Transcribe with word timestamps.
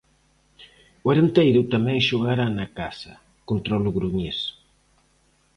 O 1.05 1.07
Arenteiro 1.13 1.61
tamén 1.73 1.99
xogará 2.07 2.47
na 2.51 2.67
casa, 2.79 3.13
contra 3.49 3.77
o 3.77 3.83
Logroñés. 3.85 4.39